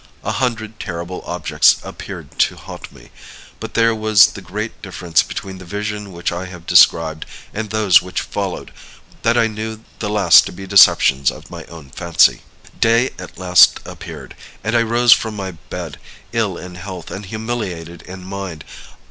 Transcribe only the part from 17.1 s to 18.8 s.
and humiliated in mind.